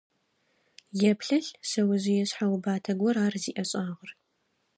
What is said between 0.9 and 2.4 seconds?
Еплъэлъ, шъэожъые